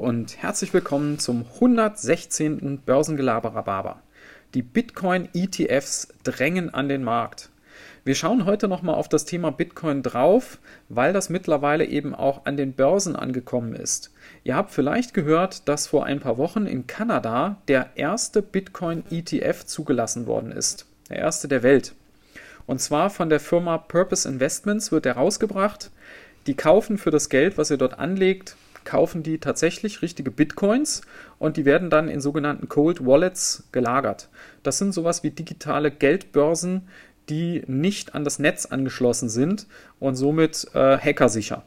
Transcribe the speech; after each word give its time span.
und 0.00 0.42
herzlich 0.42 0.72
willkommen 0.72 1.18
zum 1.18 1.44
116. 1.56 2.78
Börsengelaber 2.86 4.02
Die 4.54 4.62
Bitcoin-ETFs 4.62 6.08
drängen 6.24 6.72
an 6.72 6.88
den 6.88 7.04
Markt. 7.04 7.50
Wir 8.04 8.14
schauen 8.14 8.46
heute 8.46 8.66
nochmal 8.66 8.94
auf 8.94 9.10
das 9.10 9.26
Thema 9.26 9.52
Bitcoin 9.52 10.02
drauf, 10.02 10.58
weil 10.88 11.12
das 11.12 11.28
mittlerweile 11.28 11.84
eben 11.84 12.14
auch 12.14 12.46
an 12.46 12.56
den 12.56 12.72
Börsen 12.72 13.14
angekommen 13.14 13.74
ist. 13.74 14.10
Ihr 14.42 14.56
habt 14.56 14.70
vielleicht 14.70 15.12
gehört, 15.12 15.68
dass 15.68 15.88
vor 15.88 16.06
ein 16.06 16.20
paar 16.20 16.38
Wochen 16.38 16.64
in 16.64 16.86
Kanada 16.86 17.60
der 17.68 17.90
erste 17.96 18.40
Bitcoin-ETF 18.40 19.66
zugelassen 19.66 20.26
worden 20.26 20.50
ist. 20.50 20.86
Der 21.10 21.18
erste 21.18 21.46
der 21.46 21.62
Welt. 21.62 21.94
Und 22.66 22.80
zwar 22.80 23.10
von 23.10 23.28
der 23.28 23.40
Firma 23.40 23.76
Purpose 23.76 24.26
Investments 24.26 24.92
wird 24.92 25.04
er 25.04 25.16
rausgebracht. 25.16 25.90
Die 26.46 26.54
kaufen 26.54 26.96
für 26.96 27.10
das 27.10 27.28
Geld, 27.28 27.58
was 27.58 27.70
ihr 27.70 27.76
dort 27.76 27.98
anlegt, 27.98 28.56
kaufen 28.84 29.22
die 29.22 29.38
tatsächlich 29.38 30.02
richtige 30.02 30.30
Bitcoins 30.30 31.02
und 31.38 31.56
die 31.56 31.64
werden 31.64 31.90
dann 31.90 32.08
in 32.08 32.20
sogenannten 32.20 32.68
Cold 32.68 33.04
Wallets 33.04 33.64
gelagert. 33.72 34.28
Das 34.62 34.78
sind 34.78 34.92
sowas 34.92 35.22
wie 35.22 35.30
digitale 35.30 35.90
Geldbörsen, 35.90 36.88
die 37.28 37.62
nicht 37.66 38.14
an 38.14 38.24
das 38.24 38.38
Netz 38.38 38.66
angeschlossen 38.66 39.28
sind 39.28 39.66
und 39.98 40.16
somit 40.16 40.68
äh, 40.74 40.98
hackersicher. 40.98 41.64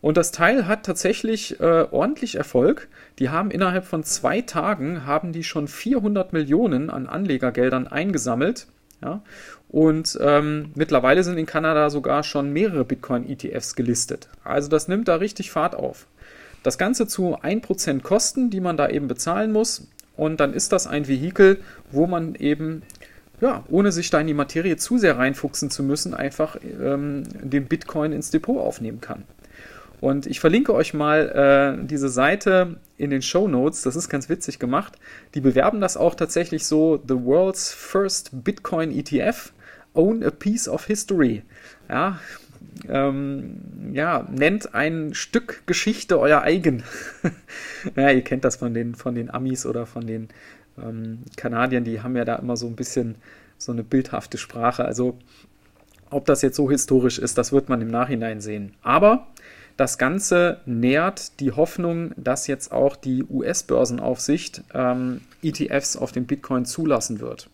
Und 0.00 0.16
das 0.16 0.32
Teil 0.32 0.66
hat 0.66 0.84
tatsächlich 0.84 1.60
äh, 1.60 1.86
ordentlich 1.90 2.36
Erfolg. 2.36 2.88
Die 3.18 3.28
haben 3.28 3.50
innerhalb 3.50 3.84
von 3.84 4.02
zwei 4.02 4.40
Tagen 4.40 5.06
haben 5.06 5.32
die 5.32 5.44
schon 5.44 5.68
400 5.68 6.32
Millionen 6.32 6.88
an 6.88 7.06
Anlegergeldern 7.06 7.86
eingesammelt. 7.86 8.66
Ja? 9.02 9.22
Und 9.68 10.18
ähm, 10.20 10.72
mittlerweile 10.74 11.22
sind 11.22 11.38
in 11.38 11.46
Kanada 11.46 11.90
sogar 11.90 12.22
schon 12.22 12.52
mehrere 12.52 12.84
Bitcoin-ETFs 12.84 13.76
gelistet. 13.76 14.28
Also 14.42 14.68
das 14.68 14.88
nimmt 14.88 15.06
da 15.08 15.16
richtig 15.16 15.50
Fahrt 15.50 15.74
auf. 15.74 16.06
Das 16.62 16.78
Ganze 16.78 17.06
zu 17.06 17.38
1% 17.38 18.02
Kosten, 18.02 18.50
die 18.50 18.60
man 18.60 18.76
da 18.76 18.88
eben 18.88 19.08
bezahlen 19.08 19.52
muss. 19.52 19.88
Und 20.16 20.40
dann 20.40 20.52
ist 20.52 20.72
das 20.72 20.86
ein 20.86 21.08
Vehikel, 21.08 21.60
wo 21.90 22.06
man 22.06 22.34
eben, 22.34 22.82
ja, 23.40 23.64
ohne 23.68 23.92
sich 23.92 24.10
da 24.10 24.20
in 24.20 24.26
die 24.26 24.34
Materie 24.34 24.76
zu 24.76 24.98
sehr 24.98 25.16
reinfuchsen 25.16 25.70
zu 25.70 25.82
müssen, 25.82 26.12
einfach 26.12 26.56
ähm, 26.62 27.24
den 27.40 27.66
Bitcoin 27.66 28.12
ins 28.12 28.30
Depot 28.30 28.58
aufnehmen 28.58 29.00
kann. 29.00 29.24
Und 30.00 30.26
ich 30.26 30.40
verlinke 30.40 30.74
euch 30.74 30.94
mal 30.94 31.78
äh, 31.80 31.86
diese 31.86 32.08
Seite 32.08 32.76
in 32.96 33.10
den 33.10 33.22
Show 33.22 33.48
Notes. 33.48 33.82
Das 33.82 33.96
ist 33.96 34.08
ganz 34.08 34.28
witzig 34.28 34.58
gemacht. 34.58 34.94
Die 35.34 35.40
bewerben 35.40 35.80
das 35.80 35.96
auch 35.96 36.14
tatsächlich 36.14 36.66
so: 36.66 37.02
The 37.06 37.24
World's 37.24 37.72
First 37.72 38.30
Bitcoin 38.44 38.90
ETF. 38.90 39.52
Own 39.92 40.22
a 40.22 40.30
Piece 40.30 40.68
of 40.68 40.86
History. 40.86 41.42
Ja, 41.88 42.18
ähm, 42.88 43.92
ja, 43.92 44.26
nennt 44.30 44.74
ein 44.74 45.14
Stück 45.14 45.62
Geschichte 45.66 46.18
euer 46.18 46.42
eigen. 46.42 46.82
ja, 47.96 48.10
ihr 48.10 48.22
kennt 48.22 48.44
das 48.44 48.56
von 48.56 48.74
den, 48.74 48.94
von 48.94 49.14
den 49.14 49.30
Amis 49.30 49.66
oder 49.66 49.86
von 49.86 50.06
den 50.06 50.28
ähm, 50.82 51.20
Kanadiern, 51.36 51.84
die 51.84 52.00
haben 52.00 52.16
ja 52.16 52.24
da 52.24 52.36
immer 52.36 52.56
so 52.56 52.66
ein 52.66 52.76
bisschen 52.76 53.16
so 53.58 53.72
eine 53.72 53.84
bildhafte 53.84 54.38
Sprache. 54.38 54.84
Also, 54.84 55.18
ob 56.10 56.26
das 56.26 56.42
jetzt 56.42 56.56
so 56.56 56.70
historisch 56.70 57.18
ist, 57.18 57.38
das 57.38 57.52
wird 57.52 57.68
man 57.68 57.80
im 57.80 57.88
Nachhinein 57.88 58.40
sehen. 58.40 58.74
Aber 58.82 59.28
das 59.76 59.96
Ganze 59.96 60.60
nährt 60.66 61.40
die 61.40 61.52
Hoffnung, 61.52 62.12
dass 62.16 62.46
jetzt 62.46 62.72
auch 62.72 62.96
die 62.96 63.24
US-Börsenaufsicht 63.24 64.62
ähm, 64.74 65.20
ETFs 65.42 65.96
auf 65.96 66.12
den 66.12 66.26
Bitcoin 66.26 66.64
zulassen 66.64 67.20
wird. 67.20 67.48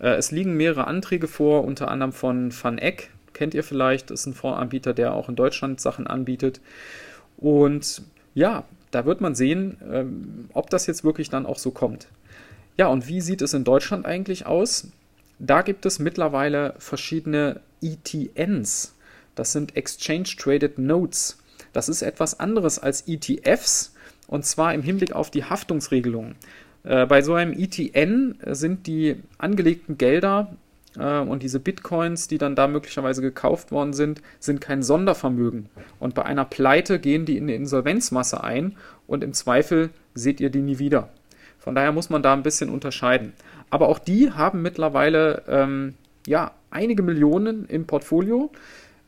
Äh, 0.00 0.14
es 0.14 0.30
liegen 0.30 0.56
mehrere 0.56 0.86
Anträge 0.86 1.28
vor, 1.28 1.64
unter 1.64 1.88
anderem 1.88 2.12
von 2.12 2.52
Van 2.52 2.78
Eck, 2.78 3.10
kennt 3.38 3.54
ihr 3.54 3.62
vielleicht, 3.62 4.10
ist 4.10 4.26
ein 4.26 4.34
Fondsanbieter, 4.34 4.92
der 4.92 5.14
auch 5.14 5.28
in 5.28 5.36
Deutschland 5.36 5.80
Sachen 5.80 6.08
anbietet. 6.08 6.60
Und 7.36 8.02
ja, 8.34 8.64
da 8.90 9.06
wird 9.06 9.20
man 9.20 9.36
sehen, 9.36 9.78
ähm, 9.88 10.50
ob 10.52 10.70
das 10.70 10.86
jetzt 10.88 11.04
wirklich 11.04 11.30
dann 11.30 11.46
auch 11.46 11.58
so 11.58 11.70
kommt. 11.70 12.08
Ja, 12.76 12.88
und 12.88 13.06
wie 13.06 13.20
sieht 13.20 13.40
es 13.40 13.54
in 13.54 13.62
Deutschland 13.62 14.06
eigentlich 14.06 14.44
aus? 14.44 14.88
Da 15.38 15.62
gibt 15.62 15.86
es 15.86 16.00
mittlerweile 16.00 16.74
verschiedene 16.78 17.60
ETNs. 17.80 18.96
Das 19.36 19.52
sind 19.52 19.76
Exchange 19.76 20.30
Traded 20.36 20.78
Notes. 20.78 21.38
Das 21.72 21.88
ist 21.88 22.02
etwas 22.02 22.40
anderes 22.40 22.80
als 22.80 23.06
ETFs 23.06 23.94
und 24.26 24.44
zwar 24.44 24.74
im 24.74 24.82
Hinblick 24.82 25.12
auf 25.12 25.30
die 25.30 25.44
Haftungsregelungen. 25.44 26.34
Äh, 26.82 27.06
bei 27.06 27.22
so 27.22 27.34
einem 27.34 27.52
ETN 27.52 28.38
sind 28.46 28.88
die 28.88 29.22
angelegten 29.38 29.96
Gelder 29.96 30.56
und 31.02 31.42
diese 31.42 31.60
Bitcoins, 31.60 32.28
die 32.28 32.38
dann 32.38 32.56
da 32.56 32.66
möglicherweise 32.66 33.22
gekauft 33.22 33.70
worden 33.70 33.92
sind, 33.92 34.22
sind 34.40 34.60
kein 34.60 34.82
Sondervermögen. 34.82 35.68
Und 36.00 36.14
bei 36.14 36.24
einer 36.24 36.44
Pleite 36.44 36.98
gehen 36.98 37.24
die 37.24 37.36
in 37.36 37.44
eine 37.44 37.54
Insolvenzmasse 37.54 38.42
ein 38.42 38.76
und 39.06 39.22
im 39.22 39.32
Zweifel 39.32 39.90
seht 40.14 40.40
ihr 40.40 40.50
die 40.50 40.62
nie 40.62 40.78
wieder. 40.78 41.10
Von 41.58 41.74
daher 41.74 41.92
muss 41.92 42.10
man 42.10 42.22
da 42.22 42.32
ein 42.32 42.42
bisschen 42.42 42.70
unterscheiden. 42.70 43.32
Aber 43.70 43.88
auch 43.88 43.98
die 43.98 44.32
haben 44.32 44.62
mittlerweile 44.62 45.42
ähm, 45.48 45.94
ja, 46.26 46.52
einige 46.70 47.02
Millionen 47.02 47.66
im 47.66 47.86
Portfolio. 47.86 48.50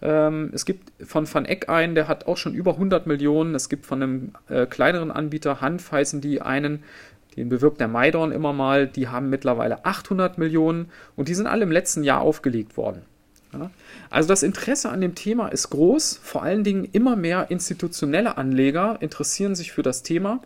Ähm, 0.03 0.51
es 0.53 0.65
gibt 0.65 0.93
von 1.07 1.33
Van 1.33 1.45
Eck 1.45 1.69
einen, 1.69 1.95
der 1.95 2.09
hat 2.09 2.27
auch 2.27 2.37
schon 2.37 2.55
über 2.55 2.73
100 2.73 3.07
Millionen. 3.07 3.55
Es 3.55 3.69
gibt 3.69 3.87
von 3.87 4.03
einem 4.03 4.33
äh, 4.49 4.67
kleineren 4.67 5.11
Anbieter, 5.11 5.61
Hanf 5.61 5.93
heißen 5.93 6.21
die, 6.21 6.41
einen, 6.41 6.83
den 7.37 7.49
bewirbt 7.49 7.81
der 7.81 7.89
Maidorn 7.89 8.33
immer 8.33 8.53
mal, 8.53 8.87
die 8.87 9.09
haben 9.09 9.31
mittlerweile 9.31 9.85
800 9.85 10.39
Millionen 10.39 10.91
und 11.17 11.29
die 11.29 11.35
sind 11.35 11.47
alle 11.47 11.63
im 11.63 11.71
letzten 11.71 12.03
Jahr 12.03 12.21
aufgelegt 12.21 12.77
worden. 12.77 13.03
Ja? 13.53 13.71
Also 14.11 14.29
das 14.29 14.43
Interesse 14.43 14.91
an 14.91 15.01
dem 15.01 15.15
Thema 15.15 15.49
ist 15.49 15.71
groß, 15.71 16.21
vor 16.23 16.43
allen 16.43 16.65
Dingen 16.65 16.89
immer 16.93 17.17
mehr 17.17 17.51
institutionelle 17.51 18.37
Anleger 18.37 18.99
interessieren 19.01 19.55
sich 19.55 19.73
für 19.73 19.83
das 19.83 20.03
Thema 20.03 20.41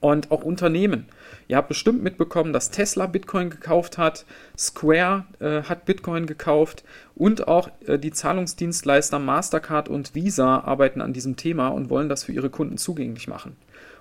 und 0.00 0.30
auch 0.30 0.42
Unternehmen. 0.42 1.06
Ihr 1.46 1.56
habt 1.56 1.68
bestimmt 1.68 2.02
mitbekommen, 2.02 2.52
dass 2.52 2.70
Tesla 2.70 3.06
Bitcoin 3.06 3.50
gekauft 3.50 3.98
hat, 3.98 4.24
Square 4.56 5.26
äh, 5.40 5.62
hat 5.62 5.84
Bitcoin 5.84 6.26
gekauft 6.26 6.84
und 7.14 7.48
auch 7.48 7.68
äh, 7.86 7.98
die 7.98 8.12
Zahlungsdienstleister 8.12 9.18
Mastercard 9.18 9.88
und 9.88 10.14
Visa 10.14 10.60
arbeiten 10.60 11.00
an 11.00 11.12
diesem 11.12 11.36
Thema 11.36 11.68
und 11.68 11.90
wollen 11.90 12.08
das 12.08 12.24
für 12.24 12.32
ihre 12.32 12.50
Kunden 12.50 12.78
zugänglich 12.78 13.28
machen. 13.28 13.56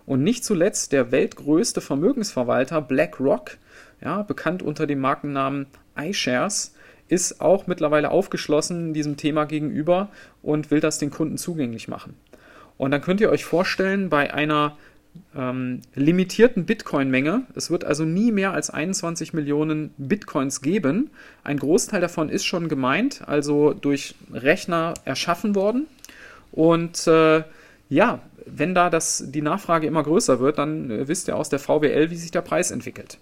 Und 0.05 0.23
nicht 0.23 0.43
zuletzt 0.43 0.91
der 0.91 1.11
weltgrößte 1.11 1.81
Vermögensverwalter 1.81 2.81
BlackRock, 2.81 3.57
ja, 4.01 4.21
bekannt 4.23 4.61
unter 4.61 4.85
dem 4.85 4.99
Markennamen 4.99 5.67
iShares, 5.97 6.73
ist 7.07 7.41
auch 7.41 7.67
mittlerweile 7.67 8.11
aufgeschlossen 8.11 8.93
diesem 8.93 9.17
Thema 9.17 9.45
gegenüber 9.45 10.09
und 10.41 10.71
will 10.71 10.79
das 10.79 10.97
den 10.97 11.11
Kunden 11.11 11.37
zugänglich 11.37 11.87
machen. 11.87 12.15
Und 12.77 12.91
dann 12.91 13.01
könnt 13.01 13.21
ihr 13.21 13.29
euch 13.29 13.45
vorstellen, 13.45 14.09
bei 14.09 14.33
einer 14.33 14.77
ähm, 15.35 15.81
limitierten 15.93 16.65
Bitcoin-Menge, 16.65 17.43
es 17.55 17.69
wird 17.69 17.83
also 17.83 18.03
nie 18.03 18.31
mehr 18.31 18.53
als 18.53 18.69
21 18.69 19.33
Millionen 19.33 19.93
Bitcoins 19.97 20.61
geben. 20.61 21.11
Ein 21.43 21.59
Großteil 21.59 22.01
davon 22.01 22.29
ist 22.29 22.45
schon 22.45 22.67
gemeint, 22.67 23.27
also 23.27 23.73
durch 23.73 24.15
Rechner 24.31 24.95
erschaffen 25.05 25.55
worden. 25.55 25.85
Und 26.51 27.07
äh, 27.07 27.43
ja, 27.93 28.21
wenn 28.45 28.73
da 28.73 28.89
das, 28.89 29.23
die 29.27 29.41
Nachfrage 29.41 29.87
immer 29.87 30.03
größer 30.03 30.39
wird, 30.39 30.57
dann 30.57 30.89
äh, 30.89 31.07
wisst 31.07 31.27
ihr 31.27 31.37
aus 31.37 31.49
der 31.49 31.59
VWL, 31.59 32.09
wie 32.09 32.15
sich 32.15 32.31
der 32.31 32.41
Preis 32.41 32.71
entwickelt. 32.71 33.17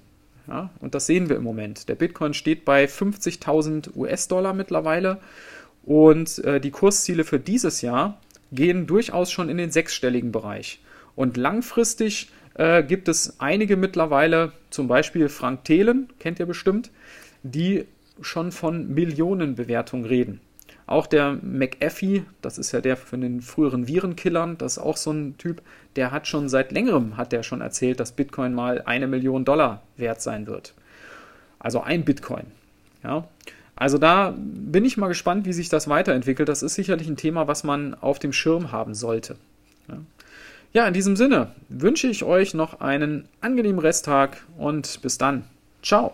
Ja, 0.47 0.71
und 0.79 0.95
das 0.95 1.05
sehen 1.05 1.29
wir 1.29 1.35
im 1.35 1.43
Moment. 1.43 1.87
Der 1.87 1.95
Bitcoin 1.95 2.33
steht 2.33 2.65
bei 2.65 2.85
50.000 2.85 3.95
US-Dollar 3.95 4.53
mittlerweile 4.53 5.19
und 5.83 6.39
äh, 6.39 6.59
die 6.59 6.71
Kursziele 6.71 7.23
für 7.23 7.39
dieses 7.39 7.81
Jahr 7.81 8.19
gehen 8.51 8.87
durchaus 8.87 9.31
schon 9.31 9.49
in 9.49 9.57
den 9.57 9.71
sechsstelligen 9.71 10.31
Bereich. 10.31 10.81
Und 11.15 11.37
langfristig 11.37 12.29
äh, 12.55 12.83
gibt 12.83 13.07
es 13.07 13.39
einige 13.39 13.77
mittlerweile, 13.77 14.51
zum 14.69 14.87
Beispiel 14.87 15.29
Frank 15.29 15.63
Thelen, 15.65 16.09
kennt 16.19 16.39
ihr 16.39 16.45
bestimmt, 16.45 16.91
die 17.43 17.85
schon 18.21 18.51
von 18.51 18.93
Millionenbewertungen 18.93 20.05
reden. 20.05 20.41
Auch 20.87 21.07
der 21.07 21.37
McAfee, 21.41 22.23
das 22.41 22.57
ist 22.57 22.71
ja 22.71 22.81
der 22.81 22.97
von 22.97 23.21
den 23.21 23.41
früheren 23.41 23.87
Virenkillern, 23.87 24.57
das 24.57 24.73
ist 24.73 24.83
auch 24.83 24.97
so 24.97 25.11
ein 25.11 25.37
Typ, 25.37 25.61
der 25.95 26.11
hat 26.11 26.27
schon 26.27 26.49
seit 26.49 26.71
längerem, 26.71 27.17
hat 27.17 27.31
der 27.31 27.43
schon 27.43 27.61
erzählt, 27.61 27.99
dass 27.99 28.11
Bitcoin 28.11 28.53
mal 28.53 28.81
eine 28.85 29.07
Million 29.07 29.45
Dollar 29.45 29.83
wert 29.97 30.21
sein 30.21 30.47
wird. 30.47 30.73
Also 31.59 31.81
ein 31.81 32.03
Bitcoin. 32.03 32.45
Ja. 33.03 33.27
Also 33.75 33.97
da 33.97 34.35
bin 34.37 34.85
ich 34.85 34.97
mal 34.97 35.07
gespannt, 35.07 35.45
wie 35.45 35.53
sich 35.53 35.69
das 35.69 35.87
weiterentwickelt. 35.87 36.49
Das 36.49 36.63
ist 36.63 36.75
sicherlich 36.75 37.07
ein 37.07 37.17
Thema, 37.17 37.47
was 37.47 37.63
man 37.63 37.95
auf 37.95 38.19
dem 38.19 38.33
Schirm 38.33 38.71
haben 38.71 38.93
sollte. 38.93 39.37
Ja, 39.87 39.97
ja 40.73 40.87
in 40.87 40.93
diesem 40.93 41.15
Sinne 41.15 41.51
wünsche 41.69 42.07
ich 42.07 42.23
euch 42.23 42.53
noch 42.53 42.79
einen 42.79 43.27
angenehmen 43.39 43.79
Resttag 43.79 44.43
und 44.57 45.01
bis 45.01 45.17
dann. 45.17 45.45
Ciao. 45.81 46.13